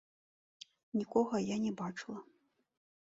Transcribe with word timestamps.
Нікога 0.99 1.35
я 1.43 1.57
не 1.67 1.71
бачыла. 1.83 2.19